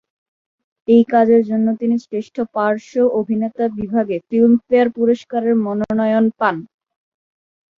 [0.87, 6.55] এই কাজের জন্য তিনি শ্রেষ্ঠ পার্শ্ব অভিনেতা বিভাগে ফিল্মফেয়ার পুরস্কারের মনোনয়ন পান।